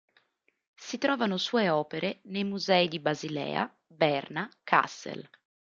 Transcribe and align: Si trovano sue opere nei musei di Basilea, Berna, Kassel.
Si 0.77 0.97
trovano 0.97 1.37
sue 1.37 1.69
opere 1.69 2.21
nei 2.23 2.43
musei 2.43 2.87
di 2.87 2.97
Basilea, 2.99 3.71
Berna, 3.85 4.49
Kassel. 4.63 5.29